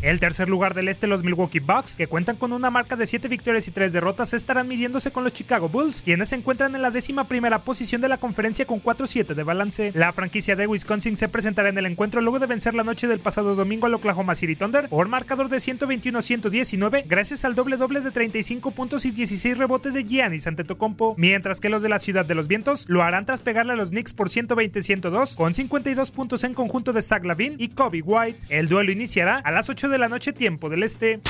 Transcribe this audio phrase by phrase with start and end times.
[0.00, 3.26] El tercer lugar del este, los Milwaukee Bucks, que cuentan con una marca de 7
[3.26, 6.92] victorias y 3 derrotas, estarán midiéndose con los Chicago Bulls, quienes se encuentran en la
[6.92, 9.90] décima primera posición de la conferencia con 4-7 de balance.
[9.94, 13.18] La franquicia de Wisconsin se presentará en el encuentro luego de vencer la noche del
[13.18, 18.12] pasado domingo al Oklahoma City Thunder por marcador de 121-119 gracias al doble doble de
[18.12, 22.36] 35 puntos y 16 rebotes de Giannis Antetokounmpo, mientras que los de la Ciudad de
[22.36, 26.54] los Vientos lo harán tras pegarle a los Knicks por 120-102 con 52 puntos en
[26.54, 28.46] conjunto de Zach Lavin y Kobe White.
[28.48, 31.20] El duelo iniciará a las 8 de la noche tiempo del este.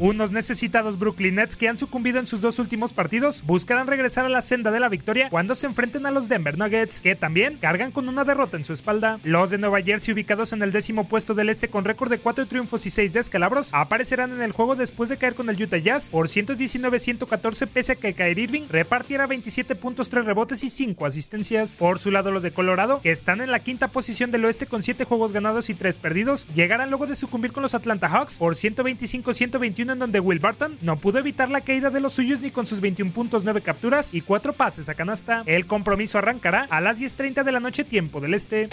[0.00, 4.28] Unos necesitados Brooklyn Nets que han sucumbido en sus dos últimos partidos buscarán regresar a
[4.28, 7.90] la senda de la victoria cuando se enfrenten a los Denver Nuggets, que también cargan
[7.90, 9.18] con una derrota en su espalda.
[9.24, 12.46] Los de Nueva Jersey, ubicados en el décimo puesto del este con récord de 4
[12.46, 16.10] triunfos y 6 descalabros, aparecerán en el juego después de caer con el Utah Jazz
[16.10, 21.76] por 119-114 pese a que Kyrie Irving repartiera 27 puntos, 3 rebotes y 5 asistencias.
[21.76, 24.84] Por su lado, los de Colorado, que están en la quinta posición del oeste con
[24.84, 28.54] 7 juegos ganados y 3 perdidos, llegarán luego de sucumbir con los Atlanta Hawks por
[28.54, 32.66] 125-121 en donde Will Barton no pudo evitar la caída de los suyos ni con
[32.66, 35.42] sus 21 puntos, 9 capturas y 4 pases a canasta.
[35.46, 38.68] El compromiso arrancará a las 10.30 de la noche tiempo del este.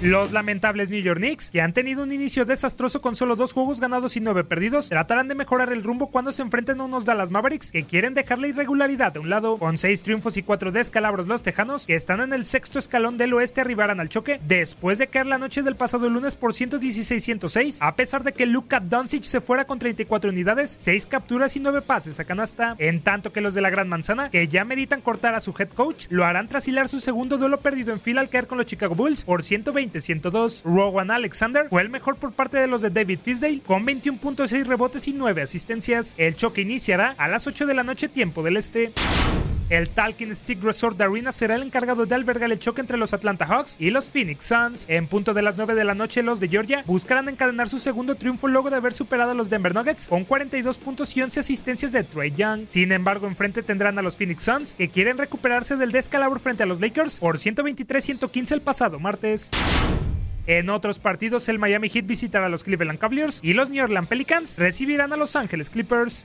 [0.00, 3.80] Los lamentables New York Knicks, que han tenido un inicio desastroso con solo dos juegos
[3.80, 7.32] ganados y nueve perdidos, tratarán de mejorar el rumbo cuando se enfrenten a unos Dallas
[7.32, 9.58] Mavericks que quieren dejar la irregularidad de un lado.
[9.58, 13.34] Con seis triunfos y cuatro descalabros, los Tejanos, que están en el sexto escalón del
[13.34, 17.96] oeste, arribarán al choque después de caer la noche del pasado lunes por 116-106, a
[17.96, 22.20] pesar de que Luka Doncic se fuera con 34 unidades, 6 capturas y 9 pases
[22.20, 22.76] a canasta.
[22.78, 25.70] En tanto que los de la Gran Manzana, que ya meditan cortar a su head
[25.70, 28.66] coach, lo harán tras hilar su segundo duelo perdido en fila al caer con los
[28.68, 30.62] Chicago Bulls por 120 102.
[30.64, 35.08] Rowan Alexander fue el mejor por parte de los de David Fisdale con 21.6 rebotes
[35.08, 36.14] y 9 asistencias.
[36.18, 38.92] El choque iniciará a las 8 de la noche tiempo del este.
[39.70, 43.44] El Talking Stick Resort Arena será el encargado de albergar el choque entre los Atlanta
[43.44, 44.86] Hawks y los Phoenix Suns.
[44.88, 48.14] En punto de las 9 de la noche, los de Georgia buscarán encadenar su segundo
[48.14, 51.92] triunfo luego de haber superado a los Denver Nuggets con 42 puntos y 11 asistencias
[51.92, 52.62] de Trey Young.
[52.66, 56.66] Sin embargo, enfrente tendrán a los Phoenix Suns que quieren recuperarse del descalabro frente a
[56.66, 59.50] los Lakers por 123-115 el pasado martes.
[60.46, 64.08] En otros partidos, el Miami Heat visitará a los Cleveland Cavaliers y los New Orleans
[64.08, 66.24] Pelicans recibirán a Los Ángeles Clippers.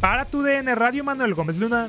[0.00, 1.88] Para tu DN Radio, Manuel Gómez Luna.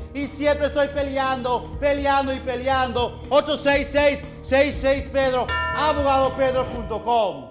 [0.13, 3.21] Y siempre estoy peleando, peleando y peleando.
[3.29, 7.50] 866-66 Pedro, abogadopedro.com.